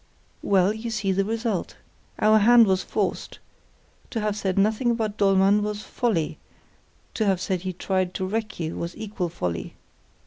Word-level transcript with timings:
"Well, 0.41 0.73
you 0.73 0.89
see 0.89 1.11
the 1.11 1.23
result. 1.23 1.75
Our 2.17 2.39
hand 2.39 2.65
was 2.65 2.81
forced. 2.81 3.37
To 4.09 4.19
have 4.19 4.35
said 4.35 4.57
nothing 4.57 4.89
about 4.89 5.15
Dollmann 5.15 5.61
was 5.61 5.83
folly—to 5.83 7.23
have 7.23 7.39
said 7.39 7.61
he 7.61 7.73
tried 7.73 8.15
to 8.15 8.25
wreck 8.25 8.59
you 8.59 8.77
was 8.77 8.97
equal 8.97 9.29
folly. 9.29 9.75